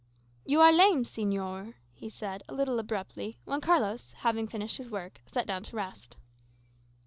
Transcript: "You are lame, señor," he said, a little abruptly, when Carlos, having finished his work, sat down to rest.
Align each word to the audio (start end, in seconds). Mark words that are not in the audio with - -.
"You 0.47 0.61
are 0.61 0.71
lame, 0.71 1.03
señor," 1.03 1.75
he 1.93 2.09
said, 2.09 2.41
a 2.49 2.55
little 2.55 2.79
abruptly, 2.79 3.37
when 3.45 3.61
Carlos, 3.61 4.13
having 4.13 4.47
finished 4.47 4.77
his 4.77 4.89
work, 4.89 5.21
sat 5.31 5.45
down 5.45 5.61
to 5.61 5.75
rest. 5.75 6.17